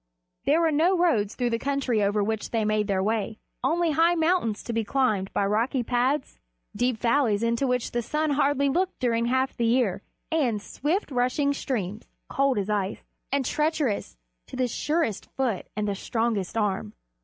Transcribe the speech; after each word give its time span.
There 0.45 0.61
were 0.61 0.71
no 0.71 0.97
roads 0.97 1.35
through 1.35 1.51
the 1.51 1.59
country 1.59 2.01
over 2.01 2.23
which 2.23 2.49
they 2.49 2.65
made 2.65 2.87
their 2.87 3.03
way, 3.03 3.37
only 3.63 3.91
high 3.91 4.15
mountains 4.15 4.63
to 4.63 4.73
be 4.73 4.83
climbed 4.83 5.31
by 5.31 5.45
rocky 5.45 5.83
paths, 5.83 6.39
deep 6.75 6.97
valleys 6.97 7.43
into 7.43 7.67
which 7.67 7.91
the 7.91 8.01
sun 8.01 8.31
hardly 8.31 8.67
looked 8.67 8.99
during 8.99 9.25
half 9.25 9.55
the 9.55 9.67
year, 9.67 10.01
and 10.31 10.59
swift 10.59 11.11
rushing 11.11 11.53
streams, 11.53 12.07
cold 12.29 12.57
as 12.57 12.67
ice, 12.67 13.03
and 13.31 13.45
treacherous 13.45 14.17
to 14.47 14.55
the 14.55 14.67
surest 14.67 15.29
foot 15.37 15.67
and 15.75 15.87
the 15.87 15.93
strongest 15.93 16.57
arm. 16.57 16.93